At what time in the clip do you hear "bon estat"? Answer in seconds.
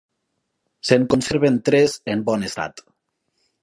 2.31-2.87